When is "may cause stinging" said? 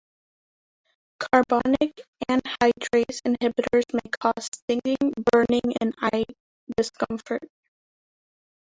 3.93-5.13